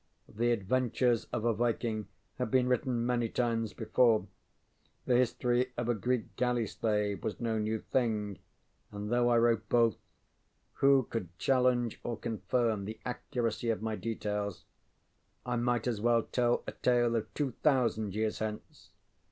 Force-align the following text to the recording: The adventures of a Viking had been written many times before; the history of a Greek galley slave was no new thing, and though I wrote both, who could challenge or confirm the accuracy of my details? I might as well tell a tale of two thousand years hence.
The 0.27 0.49
adventures 0.51 1.25
of 1.25 1.45
a 1.45 1.53
Viking 1.53 2.07
had 2.39 2.49
been 2.49 2.67
written 2.67 3.05
many 3.05 3.29
times 3.29 3.71
before; 3.73 4.25
the 5.05 5.15
history 5.15 5.73
of 5.77 5.87
a 5.89 5.93
Greek 5.93 6.35
galley 6.37 6.65
slave 6.65 7.23
was 7.23 7.39
no 7.39 7.59
new 7.59 7.77
thing, 7.81 8.39
and 8.91 9.11
though 9.11 9.29
I 9.29 9.37
wrote 9.37 9.69
both, 9.69 9.97
who 10.73 11.03
could 11.03 11.37
challenge 11.37 11.99
or 12.03 12.17
confirm 12.17 12.85
the 12.85 12.99
accuracy 13.05 13.69
of 13.69 13.83
my 13.83 13.95
details? 13.95 14.65
I 15.45 15.55
might 15.57 15.85
as 15.85 16.01
well 16.01 16.23
tell 16.23 16.63
a 16.65 16.71
tale 16.71 17.15
of 17.15 17.31
two 17.35 17.51
thousand 17.61 18.15
years 18.15 18.39
hence. 18.39 18.89